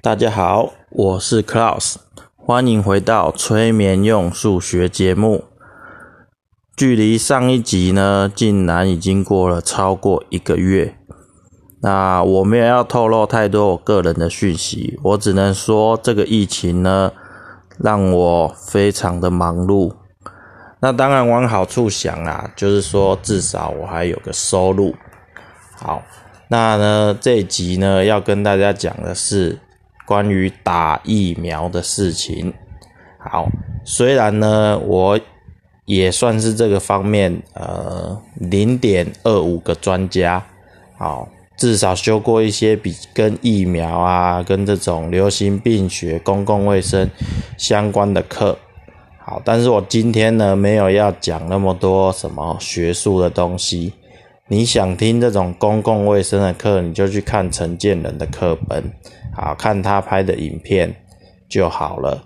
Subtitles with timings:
[0.00, 1.96] 大家好，我是 Klaus，
[2.36, 5.46] 欢迎回到催眠用数学节目。
[6.76, 10.96] 距离上一集呢，竟然已经过了超过一个月。
[11.82, 17.12] 那我没有要透露太多我个人的讯息，我只能说这个疫情呢，
[17.76, 19.92] 让我非常的忙碌。
[20.78, 24.94] 那当然往好处想啊，就是说至少我还有个收入。
[25.74, 26.04] 好，
[26.46, 29.58] 那呢这一集呢要跟大家讲的是。
[30.08, 32.54] 关于打疫苗的事情，
[33.18, 33.46] 好，
[33.84, 35.20] 虽然呢，我
[35.84, 40.42] 也算是这个方面呃零点二五个专家，
[40.96, 47.10] 好，至少修过一些比跟疫苗啊、跟这种流行病学、公共卫生
[47.58, 48.58] 相关的课，
[49.18, 53.92] 好，但是我今天呢没有要讲那么多什么学术的东西，
[54.46, 58.90] 你想听这种公共卫生的课，你就去看陈建仁的课本。
[59.38, 60.94] 啊看他拍的影片
[61.48, 62.24] 就好了。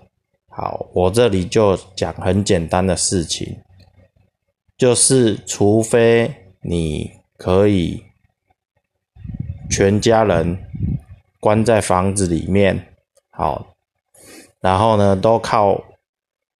[0.49, 3.57] 好，我这里就讲很简单的事情，
[4.77, 8.03] 就是除非你可以
[9.69, 10.57] 全家人
[11.39, 12.93] 关在房子里面，
[13.31, 13.73] 好，
[14.59, 15.83] 然后呢都靠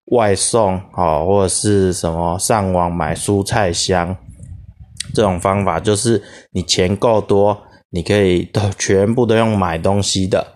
[0.05, 4.17] 外送，好，或者是什么上网买蔬菜箱，
[5.13, 7.63] 这种方法就是你钱够多。
[7.93, 10.47] 你可以都全部都用买东西的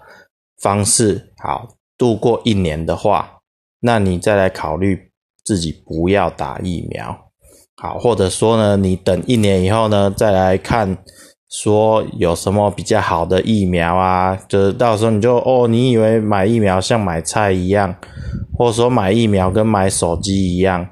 [0.59, 3.41] 方式，好度过一年的话，
[3.81, 5.11] 那你再来考虑
[5.45, 7.15] 自己不要打疫苗，
[7.75, 10.97] 好，或者说呢，你等一年以后呢，再来看
[11.47, 17.95] 说有什么比较好的疫苗啊，就是到时候你就哦，你以为买疫苗像买菜一样，
[18.57, 20.89] 或者说买疫苗跟买手机一样，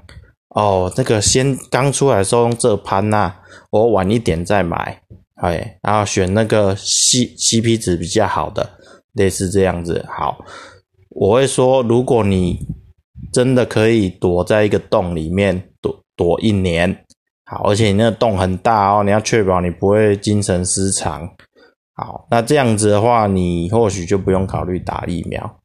[0.49, 3.33] 哦，那个先刚出来的时候用这盘呐，
[3.71, 5.01] 我晚一点再买。
[5.51, 8.77] 哎，然后选那个 C C P 值比较好的，
[9.13, 10.05] 类似这样子。
[10.09, 10.37] 好，
[11.09, 12.59] 我会说，如果你
[13.31, 17.05] 真的可以躲在一个洞里面躲躲一年，
[17.45, 21.29] 好，而且你那个洞很大哦，你要确保你不会精神失常。
[21.93, 25.59] 好，那这样子的话，你或许就不用考虑打疫苗。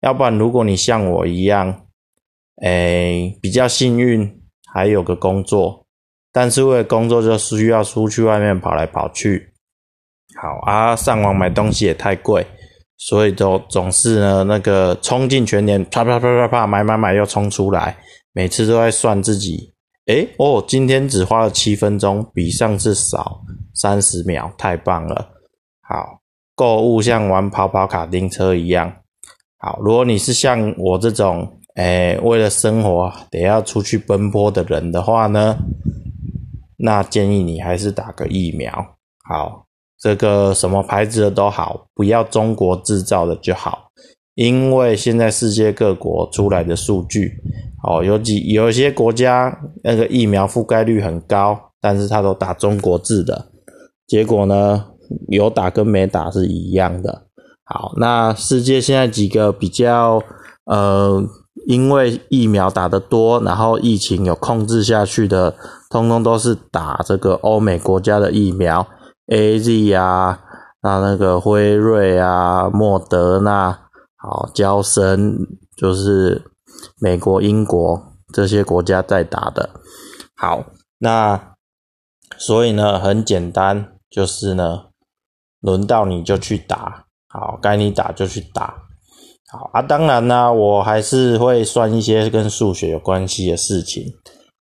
[0.00, 1.86] 要不然，如果你像我一样，
[2.62, 4.42] 哎，比较幸运，
[4.72, 5.81] 还有个工作。
[6.32, 9.52] 但是为了工作，就需要出去外面跑来跑去。
[10.40, 12.46] 好啊，上网买东西也太贵，
[12.96, 17.94] 所以都总是呢那个冲进全年，啪啪啪啪啪买买买又冲出来，
[18.32, 19.74] 每次都在算自己，
[20.06, 23.42] 诶哦，今天只花了七分钟，比上次少
[23.74, 25.28] 三十秒，太棒了。
[25.82, 26.22] 好，
[26.54, 28.90] 购物像玩跑跑卡丁车一样。
[29.58, 35.58] 好，如果你是像我这种，诶，为了生活得要出去奔波的人的话呢？
[36.84, 38.72] 那建议你还是打个疫苗，
[39.28, 39.66] 好，
[40.00, 43.92] 这个什么牌子的都好，不要中国制造的就好，
[44.34, 47.34] 因为现在世界各国出来的数据，
[47.84, 53.52] 哦，有几有一些国家那个疫苗覆盖率很高，但是他都打中国制的，
[54.08, 54.86] 结果呢，
[55.28, 57.28] 有打跟没打是一样的。
[57.64, 60.20] 好，那世界现在几个比较，
[60.64, 61.24] 呃。
[61.66, 65.54] 因为疫苗打得多，然后疫情有控制下去的，
[65.90, 68.86] 通通都是打这个欧美国家的疫苗
[69.26, 70.40] ，A Z 啊，
[70.82, 73.78] 那那个辉瑞啊，莫德纳，
[74.16, 75.38] 好，交生
[75.76, 76.42] 就是
[76.98, 78.02] 美国、英国
[78.32, 79.70] 这些国家在打的。
[80.34, 80.64] 好，
[80.98, 81.54] 那
[82.38, 84.86] 所以呢，很简单，就是呢，
[85.60, 88.81] 轮到你就去打，好，该你打就去打。
[89.52, 94.02] 好啊，当然呢，我还是会算一些跟数学有关系的事情。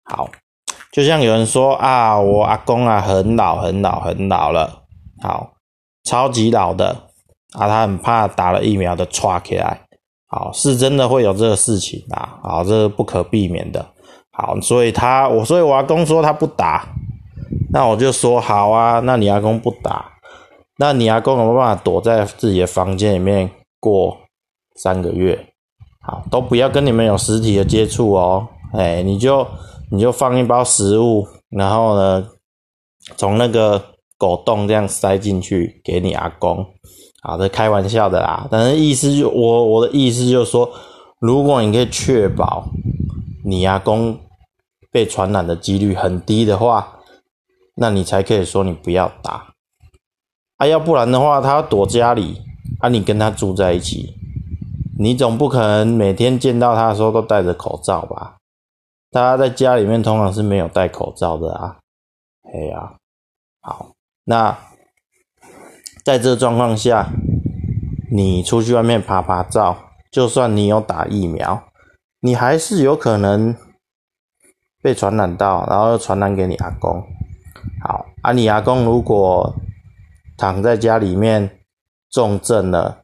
[0.04, 0.28] 好，
[0.92, 4.84] 就像有人说啊，我阿公啊很老很老很老了，
[5.24, 5.54] 好，
[6.04, 6.90] 超级老的
[7.54, 9.80] 啊，他很怕打了疫苗的歘起来。
[10.28, 13.86] 好，是真的会有这个事情啊，好，这是不可避免的。
[14.34, 16.86] 好，所以他我所以我阿公说他不打，
[17.72, 20.12] 那我就说好啊，那你阿公不打，
[20.78, 23.50] 那你阿公有没有办法躲在自己的房间里面
[23.80, 24.18] 过？
[24.76, 25.54] 三个月，
[26.02, 28.48] 好，都不要跟你们有实体的接触哦。
[28.74, 29.46] 哎，你就
[29.92, 32.28] 你就放一包食物，然后呢，
[33.18, 33.84] 从那个
[34.18, 36.66] 狗洞这样塞进去给你阿公。
[37.22, 38.48] 好的，开玩笑的啦。
[38.50, 40.72] 但是意思就我我的意思就是说，
[41.20, 42.66] 如果你可以确保
[43.44, 44.18] 你阿公
[44.90, 47.00] 被传染的几率很低的话，
[47.76, 49.54] 那你才可以说你不要打。
[50.58, 52.42] 啊，要不然的话，他躲家里，
[52.80, 54.16] 啊，你跟他住在一起。
[55.02, 58.38] 你总不可能每天见到他的时候都戴着口罩吧？
[59.10, 61.80] 大家在家里面通常是没有戴口罩的啊。
[62.44, 62.94] 哎呀，
[63.62, 63.94] 好，
[64.26, 64.56] 那
[66.06, 67.10] 在这状况下，
[68.12, 69.76] 你出去外面爬爬照，
[70.12, 71.64] 就算你有打疫苗，
[72.20, 73.56] 你还是有可能
[74.84, 77.04] 被传染到，然后又传染给你阿公。
[77.84, 79.56] 好，啊，你阿公如果
[80.38, 81.58] 躺在家里面
[82.12, 83.01] 重症了，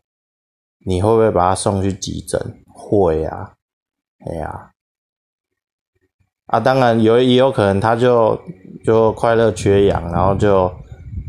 [0.85, 2.39] 你会不会把他送去急诊？
[2.73, 3.53] 会啊，
[4.25, 4.71] 哎呀，
[6.47, 8.39] 啊，当然有也有可能他就
[8.85, 10.71] 就快乐缺氧，然后就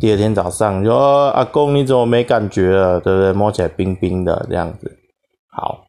[0.01, 3.01] 第二天早上就阿公你怎么没感觉了？
[3.01, 3.33] 对不对？
[3.33, 4.99] 摸起来冰冰的这样子。
[5.51, 5.85] 好，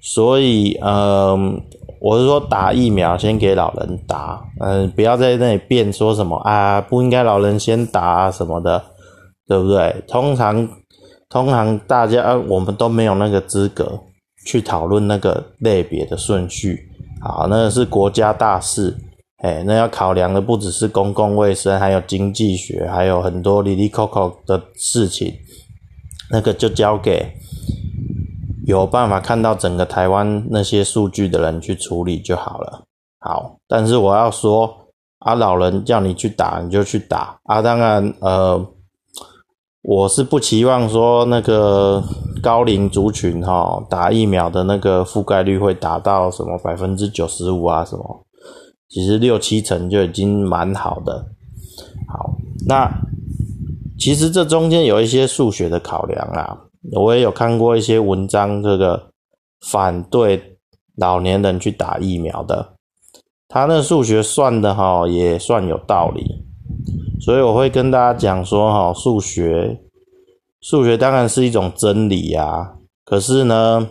[0.00, 1.62] 所以嗯。
[1.98, 8.84] 我是说打疫苗先给老人打，嗯，不要在那里辩说什么啊，不应该老人先打啊什么的，
[9.48, 10.04] 对不对？
[10.06, 10.68] 通常，
[11.28, 14.00] 通常大家我们都没有那个资格
[14.46, 16.88] 去讨论那个类别的顺序，
[17.20, 18.96] 好，那是国家大事，
[19.38, 25.34] 哎，那要考量的不只是公共卫生，还有经济学，还有很多里里扣扣的事情，
[26.30, 27.32] 那个就交给。
[28.66, 32.82] 有办法看到整个台湾那些数据的人去处理就好了。
[33.20, 34.68] 好，但是我要说，
[35.20, 37.62] 啊，老人叫你去打你就去打啊。
[37.62, 38.66] 当然，呃，
[39.88, 42.02] 我是不期望说那个
[42.42, 48.26] 高龄族群哈打疫苗的那个覆盖率会达到什么百分之九十五啊什么，
[48.88, 51.24] 其实六七成就已经蛮好的。
[52.08, 52.36] 好，
[52.66, 52.90] 那
[53.96, 56.58] 其实这中间有一些数学的考量啊。
[56.92, 59.10] 我也有看过一些文章，这个
[59.70, 60.58] 反对
[60.96, 62.74] 老年人去打疫苗的，
[63.46, 66.44] 他那数学算的哈也算有道理，
[67.20, 69.80] 所以我会跟大家讲说哈，数学
[70.60, 73.88] 数学当然是一种真理呀，可是呢，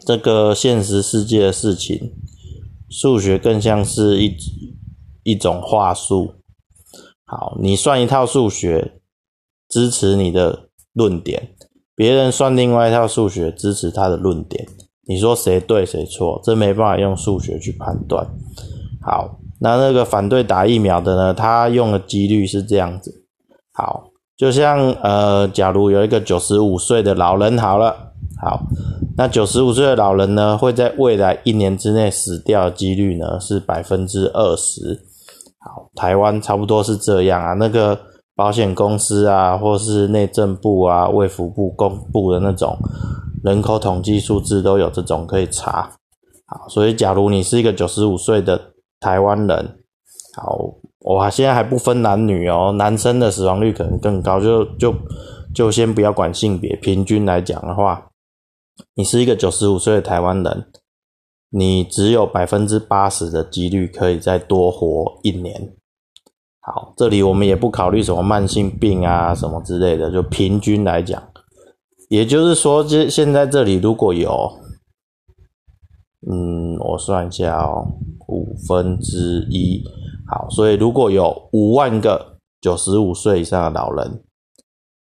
[0.00, 2.12] 这个现实世界的事情，
[2.88, 4.36] 数学更像是一
[5.22, 6.34] 一种话术。
[7.24, 9.00] 好，你算一套数学
[9.68, 11.54] 支持你的论点。
[11.94, 14.66] 别人算另外一套数学支持他的论点，
[15.06, 16.40] 你说谁对谁错？
[16.42, 18.26] 这没办法用数学去判断。
[19.02, 21.34] 好，那那个反对打疫苗的呢？
[21.34, 23.24] 他用的几率是这样子。
[23.72, 24.04] 好，
[24.36, 27.94] 就像呃，假如有一个九十五岁的老人，好了，
[28.42, 28.60] 好，
[29.16, 35.00] 那九十五岁的老人呢，会在未来一年之内死掉的几率呢是百分之二十。
[35.60, 37.98] 好，台湾差不多是这样啊，那个。
[38.36, 42.74] 保险公司啊，或是内政部啊、卫福部公布的那种
[43.44, 45.90] 人口统计数字都有这种可以查。
[46.46, 48.58] 好，所以假如你是一个九十五岁的
[49.00, 49.78] 台湾人，
[50.36, 54.94] 好，我现在还不分男女哦，男生的死亡率可能更高，就就
[55.54, 58.10] 就先不要管性别，平均来讲的话，
[58.94, 60.66] 你是一个九十五岁的台湾人，
[61.48, 65.74] 你只有百分之八十的几率可以再多活一年。
[66.60, 71.20] 好，这里我们也不考虑什么慢性病啊什么之类的，就平均来讲，
[72.10, 74.52] 也就是说，这现在这里如果有，
[76.30, 77.98] 嗯，我算一下哦，
[78.30, 79.84] 五分之一，
[80.26, 84.22] 好，所以如果有五万个九十五岁以上的老人，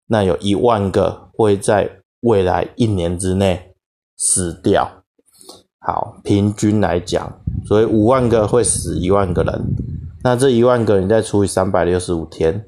[0.08, 1.90] 那有一万个会在
[2.22, 3.74] 未来一年之内
[4.18, 5.04] 死掉。
[5.80, 9.76] 好，平均来讲，所以五万个会死一万个人。
[10.24, 12.66] 那这一万个你再除以三百六十五天，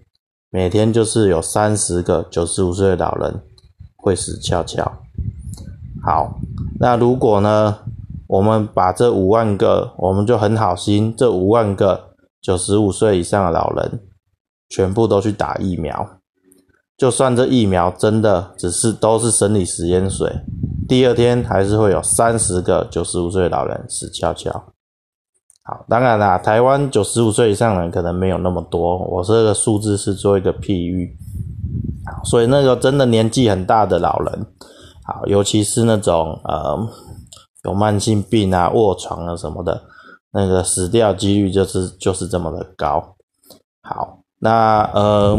[0.52, 3.42] 每天就是有三十个九十五岁的老人
[3.96, 5.00] 会死翘翘。
[6.04, 6.40] 好，
[6.80, 7.80] 那如果呢，
[8.28, 12.10] 我们把这五万个，我们就很好心，这五万个
[12.42, 14.02] 九十五岁以上的老人
[14.70, 16.20] 全部都去打疫苗，
[16.98, 20.42] 就算这疫苗真的只是都是生理食盐水，
[20.88, 24.52] 第二天还是会有三十个九十五岁的老人死翘翘。
[25.64, 31.18] 好，当然啦，台湾九十五岁以上的人可能没有那么多，我这个数字是做一个譬喻。
[32.24, 34.46] 所以那个真的年纪很大的老人，
[35.04, 36.88] 好，尤其是那种呃
[37.68, 39.84] 有慢性病啊、卧床啊什么的，
[40.32, 43.16] 那个死掉几率就是就是这么的高。
[43.84, 45.38] 好，那呃，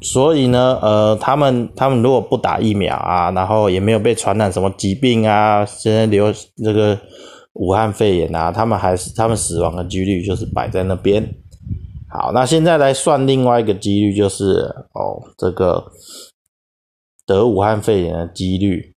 [0.00, 6.32] 所以呢，呃，他们他们如果不打疫苗啊，然后也没有被传染什么疾病啊，现在流
[6.64, 6.98] 这个。
[7.54, 11.34] 武汉肺炎啊，他们还是他们死亡的几率就是摆在那边。
[12.08, 15.84] 好，那现在来算另外一个几率，就是哦，这个
[17.26, 18.94] 得武汉肺炎的几率。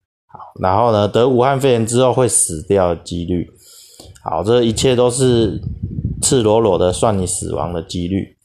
[0.60, 3.48] 然后呢，得武汉肺炎之后会死掉的几率。
[4.22, 5.60] 好，这一切都是
[6.22, 8.36] 赤裸裸的算你死亡的几率。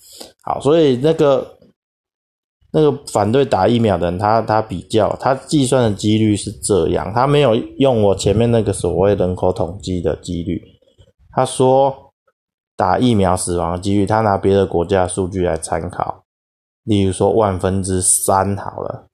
[0.43, 1.55] 好，所以那个。
[2.71, 10.61] 那个反对打疫苗的人，他他比较，他计算的几率是这样，他没有用我前面那个所谓人口统计的几率。
[11.31, 12.13] 他说
[12.77, 16.23] 打疫苗死亡的几率，他拿别的国家数据来参考，
[16.83, 19.08] 例如说万分之三好了。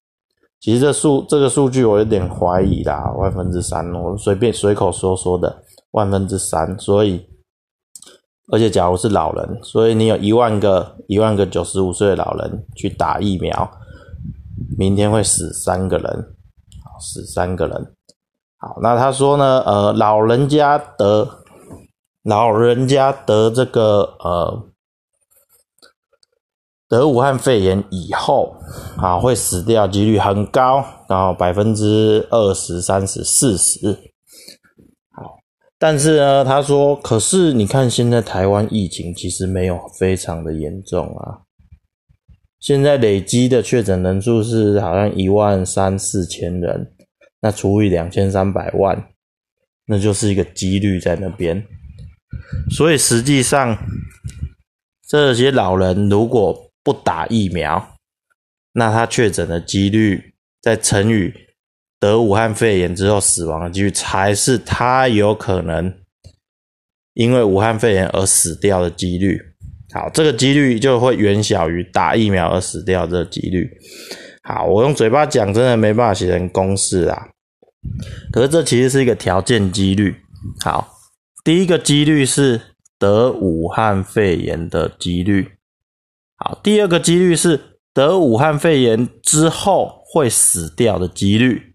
[0.60, 6.78] 其实这数这个数据我有点怀疑啦，万分之三，我随便随口说说的，万分之三。
[6.80, 7.24] 所以，
[8.52, 13.70] 而且假如是老人，所以你有一万个一万个九十五岁的老人去打疫苗，
[14.78, 16.36] 明天会死三个人，
[17.00, 17.94] 死三个人。
[18.58, 19.62] 好，那他说呢？
[19.66, 21.30] 呃，老人家得
[22.24, 24.64] 老人家得这个呃。
[26.96, 28.56] 得武汉肺炎以后，
[28.98, 33.92] 啊，会死掉几率很高，然后百分之二十三十四十。
[35.12, 35.38] 好，
[35.78, 41.42] 但是呢，他说，可是你看现在台湾疫情其实没有非常的严重啊，
[42.60, 46.94] 现在累积的确诊人数是好像一万三四千人，
[47.42, 49.10] 那除以两千三百万，
[49.86, 51.64] 那就是一个几率在那边。
[52.76, 53.78] 所以实际上，
[55.08, 57.96] 这些老人如果不打疫苗，
[58.74, 61.34] 那他确诊的几率，再乘以
[62.00, 65.92] 得武汉肺炎之后死亡的几率，才是他有可能
[67.16, 69.42] 因为武汉肺炎而死掉的几率。
[69.94, 73.68] 好，这个几率就会远小于打疫苗而死掉的几率。
[74.44, 77.30] 好，我用嘴巴讲，真的没办法写成公式啊。
[78.32, 80.16] 可是这其实是一个条件几率。
[80.64, 80.96] 好，
[81.44, 82.62] 第一个几率是
[83.00, 85.55] 得武汉肺炎的几率。
[86.38, 91.74] 好，第二个几率是得武汉肺炎之后会死掉的几率。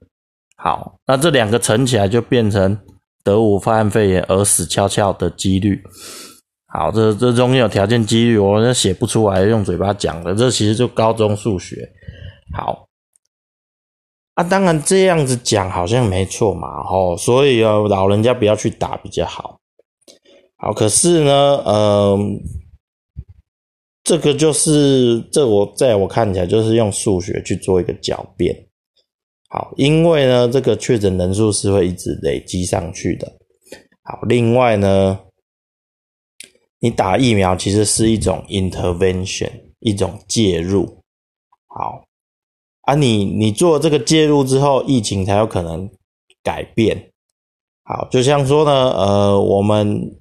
[0.57, 2.79] 好，那这两个乘起来就变成
[3.25, 5.83] 得武汉肺炎而死翘翘的几率。
[6.67, 10.35] 好，这这中间有条件几率，我写不出来，用嘴巴讲的。
[10.35, 11.91] 这其实就高中数学。
[12.55, 12.87] 好，
[14.35, 19.59] 啊，当然这样子讲好像没错嘛，哦，所以啊，老人家不要去打比较好。
[20.59, 22.39] 好，可是呢，嗯。
[24.11, 28.53] 这个就是这我在我看起来就是用数学去做一个狡辩，
[29.49, 33.33] 好，因为呢这个确诊人数是会一直累积上去的，
[34.03, 35.17] 好，另外呢，
[36.81, 39.49] 你打疫苗其实是一种 intervention，
[39.79, 40.93] 一种介入，
[41.69, 42.03] 好，
[42.81, 45.89] 啊你你做这个介入之后，疫情才有可能
[46.43, 47.13] 改变，
[47.85, 50.17] 好，就像说呢，呃，我们。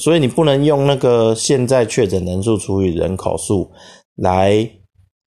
[0.00, 3.70] 所以你不能用那个现在确诊人数除以人口数
[4.14, 4.66] 来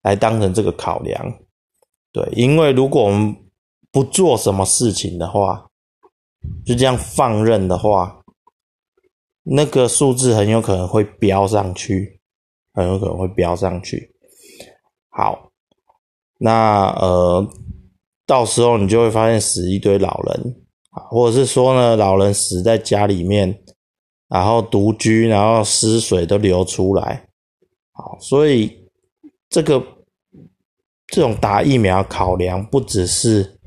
[0.01, 1.24] 来当成这个考量，
[2.12, 3.36] 对，因为如果我们
[3.92, 5.70] 不做什么事情的话，
[6.65, 8.20] 就这样放任的话，
[9.44, 12.20] 那个数字很有可能会飙上去，
[12.74, 14.15] 很有可能会飙上去。
[15.10, 15.51] 好，
[16.39, 17.48] 那呃，
[18.25, 23.62] 到时候你就会发现死一堆老人啊，或者是说呢，老人死在家里面。
[24.34, 27.28] 然后独居，然后湿水都流出来，
[27.92, 28.90] 好，所以
[29.48, 29.80] 这个
[31.06, 33.60] 这种打疫苗考量不只是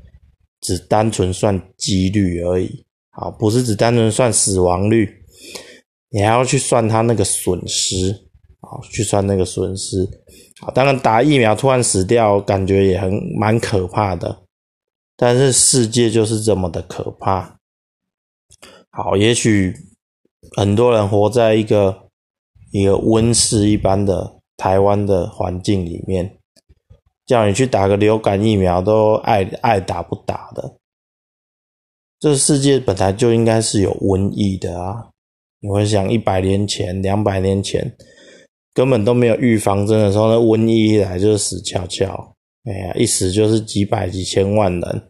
[0.59, 5.09] 只单纯算几率而已，好，不是只单纯算死亡率，
[6.09, 8.27] 你还要去算它那个损失，
[8.59, 10.05] 好，去算那个损失，
[10.59, 13.09] 好，当然打疫苗突然死掉，感觉也很
[13.39, 14.43] 蛮可怕的，
[15.15, 17.57] 但是世界就是这么的可怕，
[18.89, 19.73] 好，也许。
[20.55, 22.09] 很多人活在一个
[22.71, 26.37] 一个温室一般的台湾的环境里面，
[27.25, 30.77] 叫你去打个流感疫苗都爱爱打不打的。
[32.19, 35.09] 这世界本来就应该是有瘟疫的啊！
[35.59, 37.95] 你会想一百年前、两百年前
[38.73, 45.09] 根本都没有预防针的时候，那瘟疫一来就是死翘翘，哎呀，一死就是几百几千万人。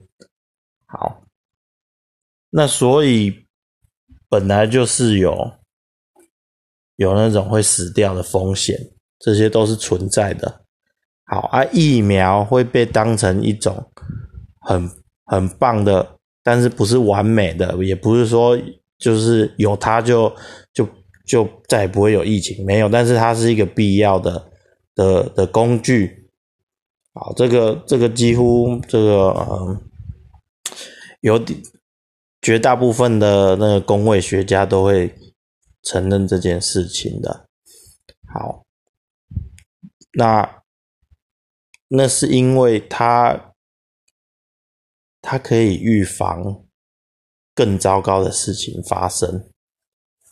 [0.86, 1.22] 好，
[2.50, 3.47] 那所以。
[4.30, 5.52] 本来就是有
[6.98, 8.78] 有那种会死掉的风险，
[9.20, 10.62] 这些都是存在的。
[11.26, 13.90] 好啊，疫苗会被当成一种
[14.62, 14.90] 很
[15.26, 18.58] 很棒的，但是不是完美的，也不是说
[18.98, 20.36] 就是有它就
[20.74, 20.88] 就
[21.26, 22.90] 就再也不会有疫情，没有。
[22.90, 24.52] 但是它是一个必要的
[24.96, 26.30] 的的工具。
[27.14, 29.82] 好，这个这个几乎这个嗯
[31.22, 31.58] 有点。
[32.48, 35.14] 绝大部分的那个工位学家都会
[35.84, 37.46] 承认这件事情的。
[38.34, 38.64] 好，
[40.14, 40.62] 那
[41.90, 43.52] 那是因为它
[45.22, 46.64] 它可以预防
[47.54, 49.50] 更糟糕的事情发生。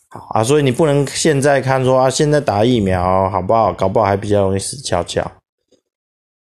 [0.07, 3.73] 好啊，所以你不能现在看说啊，现在打疫苗好不好？
[3.73, 5.21] 搞不好还比较容易死翘翘。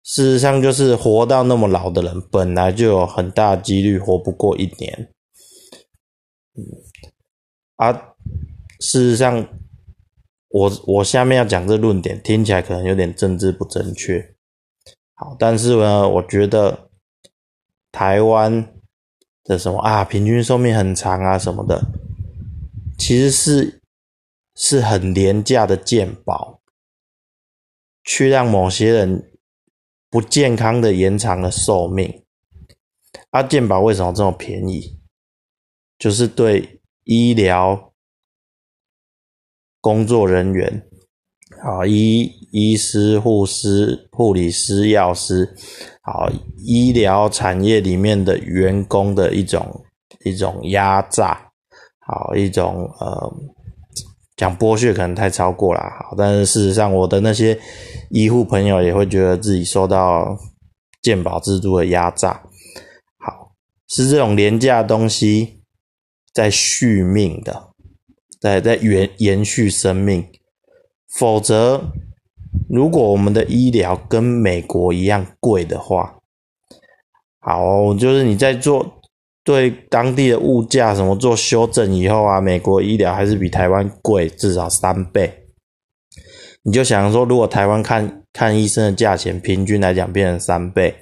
[0.03, 5.09] 事实上，就是活到那么老的人，本来就有很大几率活不过一年。
[6.55, 6.65] 嗯，
[7.77, 8.15] 啊，
[8.79, 9.47] 事实上，
[10.49, 14.35] 我我下面要讲这论点，听起来可能有点政治不正确。
[15.13, 16.89] 好，但是呢，我觉得
[17.91, 18.73] 台湾
[19.43, 21.81] 的什么啊，平均寿命很长啊什么的，
[22.97, 23.81] 其实是
[24.55, 26.59] 是很廉价的健保，
[28.03, 29.31] 去让某些人
[30.09, 32.23] 不健康的延长了寿命。
[33.29, 35.00] 啊，健保为什么这么便宜？
[36.01, 37.93] 就是对医疗
[39.79, 40.87] 工作人员。
[41.63, 45.47] 啊，医医师、护士、护理师、药师，
[46.01, 46.27] 好，
[46.57, 49.85] 医疗产业里面的员工的一种
[50.23, 51.51] 一种压榨，
[51.99, 53.31] 好，一种呃，
[54.35, 57.59] 讲剥削可能太超过了，好，但是事实上，我的那些
[58.09, 60.35] 医护朋友也会觉得自己受到
[61.03, 62.41] 健保制度的压榨，
[63.19, 63.51] 好，
[63.89, 65.60] 是这种廉价东西
[66.33, 67.69] 在续命的，
[68.39, 70.25] 在在延延续生命。
[71.07, 71.91] 否则，
[72.69, 76.19] 如果我们的医疗跟美国一样贵的话，
[77.39, 79.01] 好，就是你在做
[79.43, 85.47] 对当地的物价什么做修正以后啊，美国医疗还是比台湾贵至少三倍。
[86.63, 90.95] 你就想说，如果台湾看看医生的价钱平均来讲变成三倍，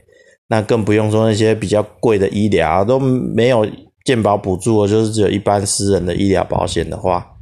[0.48, 3.68] 那更不用说那些比较贵的医疗都没有
[4.04, 7.36] 健保补助，就是只有一般私人的医疗保险的话，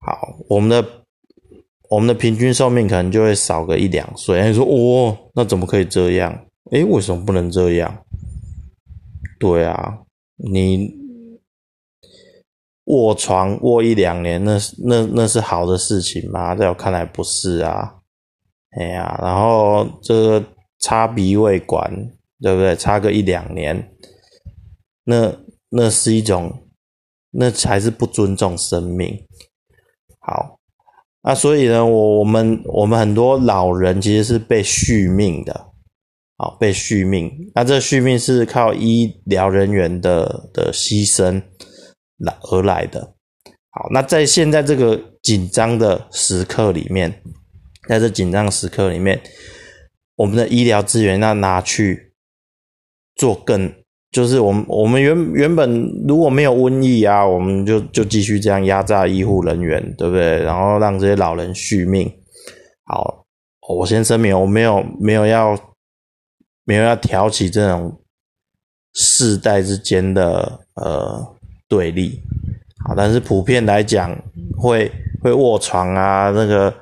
[0.00, 1.02] 好，我们的。
[1.90, 4.42] 我们的平均寿命可能就会少个一两岁。
[4.48, 6.46] 你说哦，那怎么可以这样？
[6.70, 8.02] 诶，为什么不能这样？
[9.38, 9.98] 对啊，
[10.38, 10.90] 你
[12.84, 16.54] 卧床卧一两年，那那那是好的事情吗？
[16.54, 17.96] 在我看来不是啊。
[18.70, 20.42] 哎呀，然后这个
[20.78, 21.92] 插鼻胃管，
[22.40, 22.74] 对不对？
[22.74, 23.92] 插个一两年，
[25.04, 25.36] 那
[25.70, 26.68] 那是一种，
[27.30, 29.26] 那才是不尊重生命。
[30.20, 30.58] 好。
[31.24, 35.68] 那所以呢，我我们我们很多老人其实是被续命的，
[36.36, 37.30] 好被续命。
[37.54, 41.40] 那这续命是靠医疗人员的的牺牲
[42.16, 43.14] 来而来的。
[43.70, 47.22] 好，那在现在这个紧张的时刻里面，
[47.88, 49.22] 在这紧张时刻里面，
[50.16, 52.16] 我们的医疗资源要拿去
[53.14, 53.72] 做更。
[54.12, 60.42] 就是我们我们原原本如果没有瘟疫啊，我们就就继续这样压榨医护人员，对不对？
[60.42, 62.12] 然后让这些老人续命。
[62.84, 63.24] 好，
[63.66, 65.58] 我先声明，我没有没有要
[66.64, 67.98] 没有要挑起这种
[68.92, 71.34] 世代之间的呃
[71.66, 72.20] 对立。
[72.84, 74.14] 好，但是普遍来讲，
[74.58, 76.74] 会会卧床啊，那个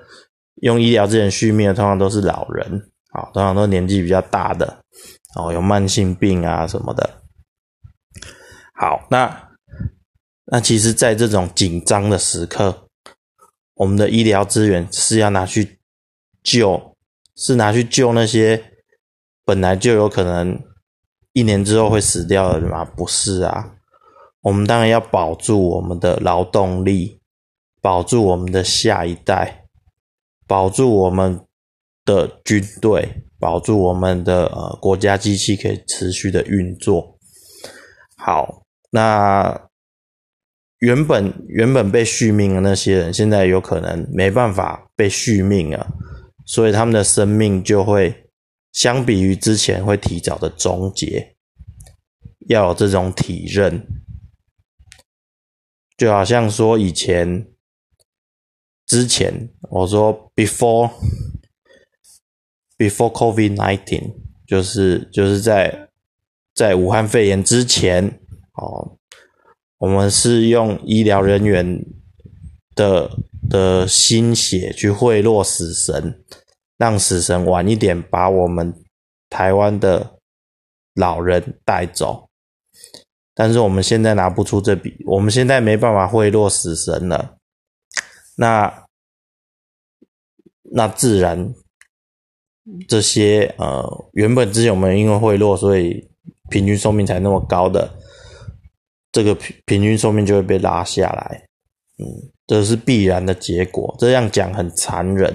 [0.63, 4.79] 用医疗资源续命的，通常都是老人，好，通常都年纪比较大的，
[5.37, 7.09] 哦，有慢性病啊什么的。
[8.81, 9.51] 好，那
[10.47, 12.87] 那其实，在这种紧张的时刻，
[13.75, 15.79] 我们的医疗资源是要拿去
[16.43, 16.97] 救，
[17.37, 18.73] 是拿去救那些
[19.45, 20.59] 本来就有可能
[21.35, 22.83] 一年之后会死掉的人吗？
[22.83, 23.75] 不是啊，
[24.41, 27.21] 我们当然要保住我们的劳动力，
[27.83, 29.67] 保住我们的下一代，
[30.47, 31.45] 保住我们
[32.07, 37.19] 的军队，保住我们的呃国家机器可以持续的运作。
[38.17, 38.63] 好。
[38.93, 39.69] 那
[40.79, 45.95] 原本原本被续命的那些人，现在有可能没办法被续命了，
[46.45, 48.29] 所以他们的生命就会
[48.73, 51.37] 相比于之前会提早的终结。
[52.49, 53.87] 要有这种体认，
[55.97, 57.47] 就好像说以前
[58.87, 60.91] 之前我说 before
[62.77, 64.15] before COVID nineteen，
[64.47, 65.91] 就是就是在
[66.53, 68.20] 在武汉肺炎之前。
[68.61, 68.97] 哦，
[69.79, 71.83] 我们是用医疗人员
[72.75, 73.11] 的
[73.49, 76.23] 的心血去贿赂死神，
[76.77, 78.75] 让死神晚一点把我们
[79.31, 80.19] 台湾的
[80.95, 82.29] 老人带走。
[83.35, 87.39] 但是我们现在拿不出这笔，我们现在没办法贿赂死神了。
[88.37, 88.85] 那
[90.73, 91.55] 那自然
[92.87, 96.11] 这些呃，原本之前我们因为贿赂，所以
[96.51, 97.99] 平均寿命才那么高的。
[99.13, 101.49] 这个平平均寿命就会被拉下来，
[101.99, 102.07] 嗯，
[102.47, 103.95] 这是必然的结果。
[103.99, 105.35] 这样讲很残忍，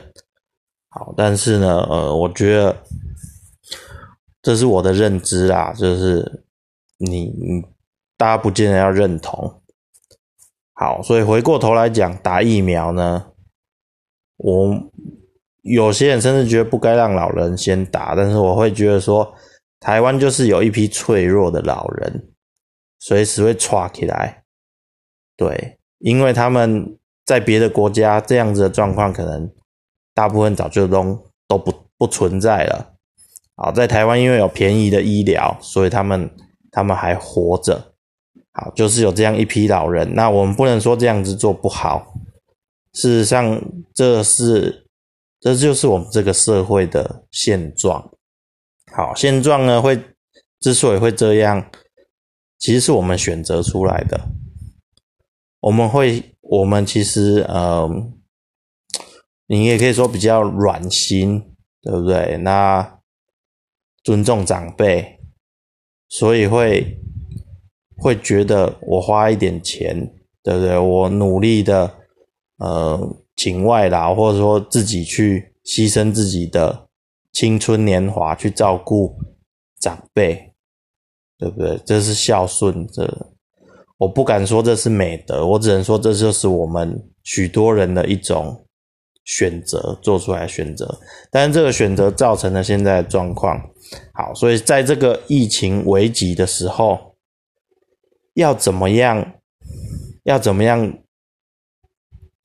[0.89, 2.75] 好，但是呢，呃，我觉得
[4.41, 6.43] 这是我的认知啦，就是
[6.97, 7.61] 你你
[8.17, 9.61] 大家不见得要认同。
[10.73, 13.25] 好，所以回过头来讲，打疫苗呢，
[14.37, 14.73] 我
[15.63, 19.33] 有些人甚至觉得不该让老人先打，但是我会觉得说，
[19.79, 22.31] 台湾就是有一批脆弱的老人。
[23.07, 24.43] 随时会垮起来，
[25.37, 29.47] 对，因为他们在别的国家这样子的状况，可能
[30.15, 32.95] 大部分早就都都不不存在了。
[33.57, 36.27] 好，在台湾因为有便宜的医疗，所以他们
[36.71, 37.93] 他们还活着。
[38.53, 40.15] 好，就是有这样一批老人。
[40.15, 42.11] 那我们不能说这样子做不好。
[42.93, 43.61] 事实上，
[43.93, 44.87] 这是
[45.39, 48.09] 这就是我们这个社会的现状。
[48.91, 50.01] 好，现状呢会
[50.59, 51.69] 之所以会这样，
[52.57, 54.29] 其实是我们选择出来的。
[55.61, 57.89] 我们会，我们其实呃，
[59.47, 62.37] 你也可以说比较软心，对不对？
[62.37, 62.99] 那
[64.03, 65.19] 尊重长辈，
[66.09, 66.99] 所以会
[67.97, 70.13] 会觉得我花一点钱，
[70.43, 70.77] 对不对？
[70.77, 71.95] 我努力的
[72.57, 76.83] 呃请外劳，或者说自己去牺牲自己的。
[77.35, 79.17] 青春年华去照顾
[79.81, 80.53] 长辈，
[81.37, 81.77] 对不对？
[81.85, 82.87] 这是孝顺。
[82.87, 83.07] 这
[83.97, 88.65] 我不敢说这是美德，我只能说这就是我们许多人的一种
[89.23, 90.99] 选择做出来选择。
[91.31, 93.59] 但是这个选择造成了现在的状况。
[94.13, 97.15] 好，所以在这个疫情危急的时候，
[98.33, 99.33] 要怎么样？
[100.23, 100.97] 要怎么样？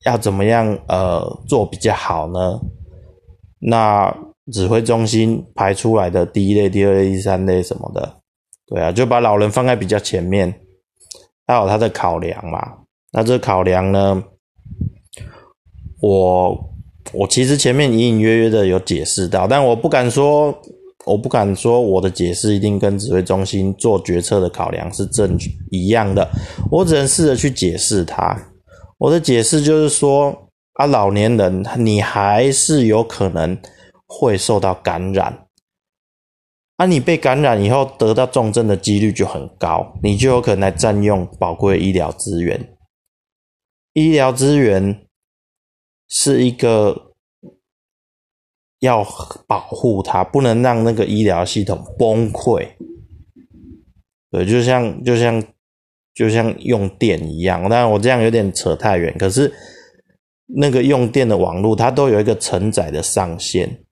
[0.05, 0.77] 要怎么样？
[0.87, 2.59] 呃，做比较好呢？
[3.59, 4.15] 那。
[4.51, 8.20] 指挥中心排出来的第一类、第二类、第三类什么的，
[8.71, 10.51] 对啊，就把老人放在比较前面，
[11.45, 12.59] 他有他的考量嘛。
[13.11, 14.23] 那这考量呢，
[16.01, 16.73] 我
[17.11, 20.57] 我其实前面隐隐约约的有解释到，但我不敢说，
[21.05, 25.37] 我不敢说我的解释一定跟指挥中心做决策的考量是正
[25.69, 26.27] 一样的。
[26.71, 28.35] 我只能试着去解释它。
[28.97, 30.33] 我的解释就是说，
[30.75, 33.57] 啊，老年人你还是有可能。
[34.13, 35.33] 会受到感染，
[36.81, 42.75] 啊，你被感染以后得到重症的几率就很高，你就有可能来占用宝贵医疗资源。
[43.93, 45.05] 医疗资源
[46.09, 47.13] 是一个
[48.79, 49.05] 要
[49.45, 52.69] 保护它，不能让那个医疗系统崩溃。
[54.31, 55.43] 对，就像就像
[56.15, 59.53] 就像用电一样，当然我这样有点扯太远，可是
[60.47, 63.83] 那个用电的网络它都有一个承载的上限。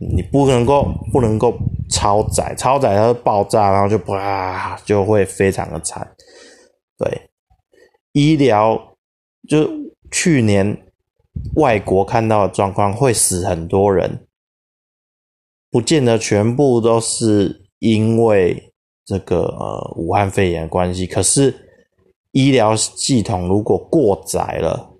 [0.00, 1.56] 你不能够不能够
[1.90, 6.08] 超载，超载它爆炸，然后就啪就会非常的惨。
[6.96, 7.30] 对，
[8.12, 8.96] 医疗
[9.48, 9.68] 就
[10.10, 10.84] 去年
[11.56, 14.26] 外国看到的状况，会死很多人，
[15.70, 18.72] 不见得全部都是因为
[19.04, 21.06] 这个呃武汉肺炎关系。
[21.06, 21.54] 可是
[22.32, 24.90] 医疗系统如果过载了，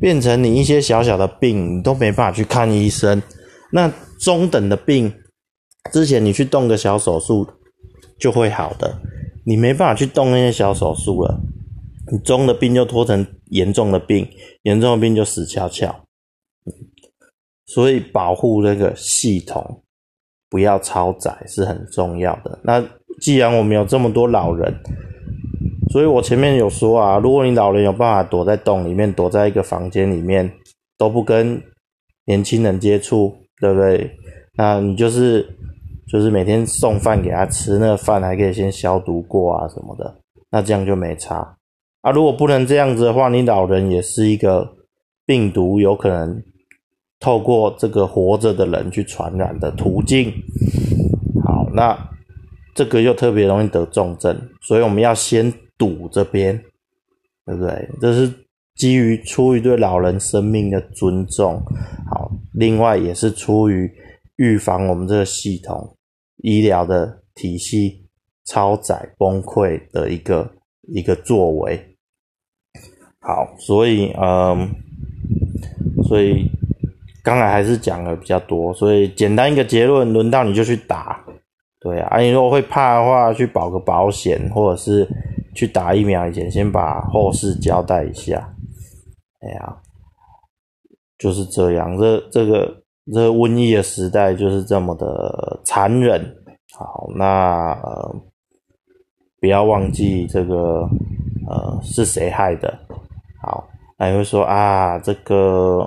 [0.00, 3.22] 变成你一些小小的病，你都没办法去看医生。
[3.70, 5.12] 那中等的病，
[5.92, 7.46] 之前你去动个小手术
[8.18, 8.98] 就会好的，
[9.44, 11.40] 你没办法去动那些小手术了，
[12.10, 14.26] 你中的病就拖成严重的病，
[14.62, 16.04] 严重的病就死翘翘。
[17.66, 19.82] 所以保护这个系统
[20.48, 22.58] 不要超载是很重要的。
[22.64, 22.82] 那
[23.20, 24.74] 既然我们有这么多老人，
[25.92, 30.50] 所以我前面有说啊，如果你老人有办法躲在洞里面，躲在一个房间里面，
[30.96, 31.62] 都不跟
[32.24, 33.36] 年轻人接触。
[33.60, 34.10] 对不对？
[34.56, 35.46] 那你就是
[36.10, 40.16] 就是每天送饭给他吃，那个饭还可以先消毒过啊什么的，
[40.50, 41.56] 那这样就没差
[42.02, 42.10] 啊。
[42.10, 44.68] 如果不能这样子的话，你老人也是一个
[45.24, 46.42] 病毒有可能
[47.20, 50.32] 透过这个活着的人去传染的途径。
[51.44, 51.96] 好，那
[52.74, 56.60] 这个又特别容易得重症，所以我们要先堵这边，
[57.46, 57.88] 对不对？
[58.00, 58.32] 这是。
[58.78, 61.60] 基于出于对老人生命的尊重，
[62.08, 63.92] 好，另外也是出于
[64.36, 65.96] 预防我们这个系统
[66.44, 68.06] 医疗的体系
[68.44, 70.48] 超载崩溃的一个
[70.82, 71.76] 一个作为。
[73.20, 74.70] 好，所以嗯，
[76.04, 76.48] 所以
[77.24, 81.20] 刚才还是讲的比较多，所以简单一个结论，轮到你就去打，
[81.80, 85.06] 对啊，你如果会怕的话，去保个保险，或者是
[85.52, 88.54] 去打疫苗以前，先把后事交代一下。
[89.40, 89.76] 哎呀，
[91.18, 96.24] 就是这样，这这个这瘟疫的时代就是这么的残忍。
[96.74, 98.14] 好，那呃，
[99.40, 100.88] 不要忘记这个
[101.48, 102.72] 呃是谁害的。
[103.40, 105.36] 好，那会说啊，这个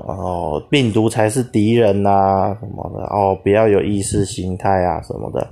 [0.07, 5.47] 哦病毒才是敌人呐什么的哦，不要有意识形态啊什么的。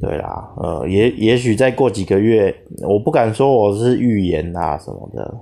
[0.00, 2.54] 对啦，呃，也也许再过几个月，
[2.88, 5.34] 我不敢说我是预言啊什么的。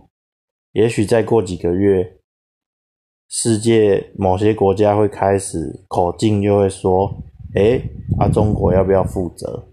[0.72, 2.18] 也许再过几个月，
[3.28, 7.12] 世界某些国家会开始口径就会说
[7.54, 7.80] ：“哎，
[8.18, 9.66] 啊，中国要不要负责？”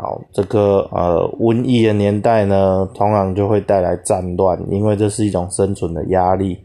[0.00, 6.56] 好，这个呃瘟疫的年代呢，通常就会带来战乱，因为这是一种生存的压力，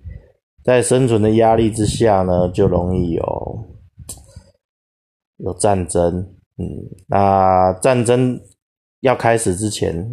[0.63, 3.65] 在生存的压力之下呢，就容易有
[5.37, 6.19] 有战争，
[6.59, 6.63] 嗯，
[7.07, 8.39] 那战争
[8.99, 10.07] 要开始之前，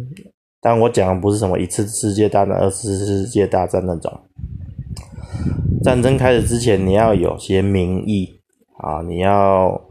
[0.61, 4.11] 但我讲的不是什么一次世界大战、二次世界大战那种。
[5.83, 8.39] 战争开始之前，你要有些民意
[8.77, 9.81] 啊，你要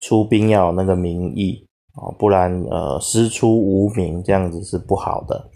[0.00, 5.50] 出兵要有那个民意啊，不然呃师出无名，这样子是不好的。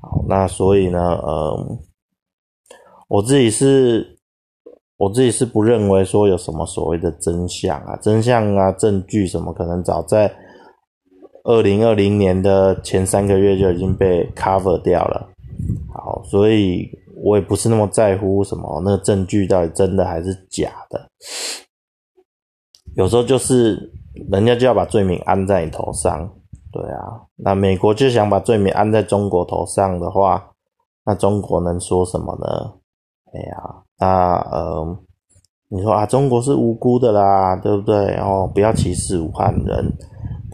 [0.00, 1.78] 好，那所以呢，呃，
[3.06, 4.18] 我自己是，
[4.96, 10.26] 我自己是不认为说有什么所谓的真相啊，真相啊，证据什么，可能早在
[11.44, 15.30] 二零二零年的前三个月就已经被 cover 掉了。
[15.94, 16.90] 好，所以。
[17.16, 21.08] 我也不是那么在乎什么那个证据到底真的还是假的，
[22.96, 23.90] 有时候就是
[24.30, 26.28] 人家就要把罪名安在你头上，
[26.70, 30.50] 对啊，那美国就想把罪名安在中国头上的话，
[31.06, 32.74] 那中国能说什么呢？
[33.32, 34.98] 哎呀，那呃，
[35.68, 38.06] 你说啊，中国是无辜的啦，对不对？
[38.10, 39.90] 然后不要歧视武汉人，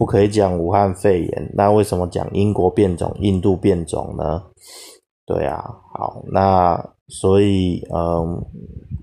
[0.01, 4.45] 不可以讲武汉肺炎，那为什么讲英国变种、印度变种呢？
[5.27, 8.43] 对啊，好，那所以，嗯，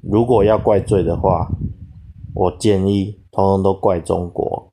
[0.02, 1.46] 如果要怪罪的话，
[2.34, 4.72] 我建议通通都怪中国。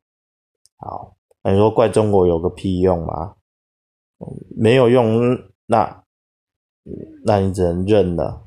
[0.77, 3.35] 好，你说怪中国有个屁用吗？
[4.57, 6.01] 没有用，那
[7.23, 8.41] 那你只能认了。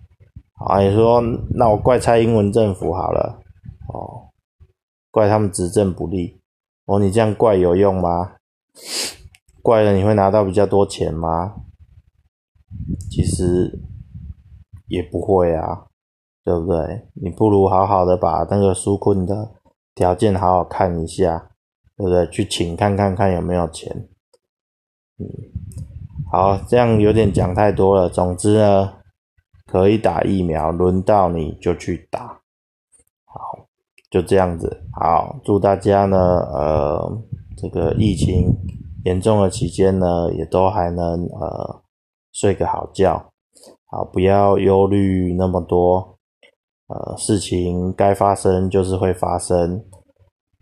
[0.54, 1.22] 好，你说
[1.54, 3.38] 那我怪蔡英文政府好了，
[3.94, 4.34] 哦，
[5.12, 6.37] 怪他们执政不力。
[6.88, 8.36] 哦，你这样怪有用吗？
[9.60, 11.56] 怪了你会拿到比较多钱吗？
[13.10, 13.78] 其实
[14.86, 15.88] 也不会啊，
[16.42, 17.06] 对不对？
[17.12, 19.50] 你不如好好的把那个纾困的
[19.94, 21.50] 条件好好看一下，
[21.94, 22.26] 对不对？
[22.28, 24.08] 去请看看看有没有钱。
[25.18, 25.28] 嗯，
[26.32, 28.08] 好，这样有点讲太多了。
[28.08, 28.94] 总之呢，
[29.66, 32.37] 可以打疫苗，轮到你就去打。
[34.10, 34.82] 就这样子。
[34.92, 36.16] 好，祝大家呢，
[36.52, 37.18] 呃，
[37.56, 38.52] 这个疫情
[39.04, 41.82] 严重的期间呢，也都还能呃。
[42.30, 43.20] 睡个好觉，
[43.86, 46.18] 好，不要忧虑那么多。
[46.86, 49.82] 呃，事情该发生就是会发生，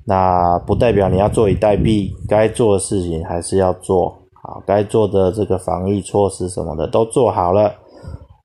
[0.06, 4.16] 那不代表你要坐以待毙，该做的事情还是要做。
[4.42, 7.74] 好，该做的这个防疫措施什么的都做好了。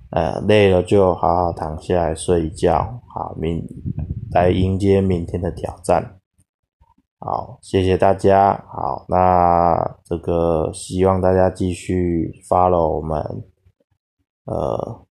[0.09, 2.79] 呃，累了就好好躺下来睡一觉，
[3.15, 3.63] 好，明
[4.31, 6.19] 来迎接明天的挑战。
[7.19, 8.53] 好，谢谢大家。
[8.67, 13.21] 好，那这个希望大家继续 follow 我们。
[14.45, 15.05] 呃，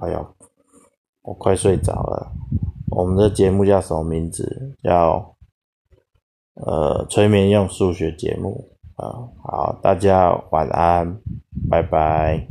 [0.00, 0.34] 哎呦，
[1.22, 2.32] 我快睡着了。
[2.90, 4.76] 我们的节目叫什么名字？
[4.82, 5.34] 叫
[6.54, 8.68] 呃催眠用数学节目。
[8.96, 11.18] 啊，好，大家晚安，
[11.70, 12.46] 拜拜。